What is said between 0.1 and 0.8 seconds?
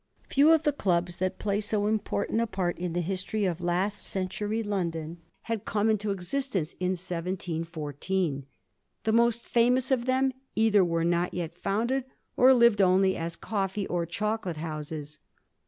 Few of the